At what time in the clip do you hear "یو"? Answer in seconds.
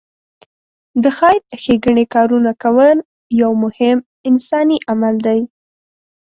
3.41-3.51